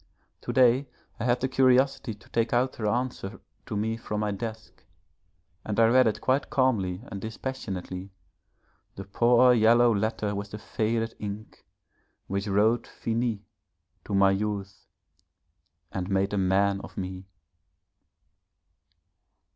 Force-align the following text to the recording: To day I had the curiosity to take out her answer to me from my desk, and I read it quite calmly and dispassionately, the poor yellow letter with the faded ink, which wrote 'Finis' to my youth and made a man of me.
To 0.41 0.51
day 0.51 0.87
I 1.19 1.25
had 1.25 1.41
the 1.41 1.47
curiosity 1.47 2.15
to 2.15 2.29
take 2.29 2.53
out 2.53 2.77
her 2.77 2.87
answer 2.87 3.39
to 3.67 3.77
me 3.77 3.97
from 3.97 4.21
my 4.21 4.31
desk, 4.31 4.83
and 5.63 5.79
I 5.79 5.85
read 5.89 6.07
it 6.07 6.21
quite 6.21 6.49
calmly 6.49 7.03
and 7.11 7.21
dispassionately, 7.21 8.09
the 8.95 9.03
poor 9.03 9.53
yellow 9.53 9.93
letter 9.93 10.33
with 10.33 10.49
the 10.49 10.57
faded 10.57 11.13
ink, 11.19 11.67
which 12.25 12.47
wrote 12.47 12.87
'Finis' 12.87 13.41
to 14.05 14.15
my 14.15 14.31
youth 14.31 14.87
and 15.91 16.09
made 16.09 16.33
a 16.33 16.37
man 16.39 16.81
of 16.83 16.97
me. 16.97 17.27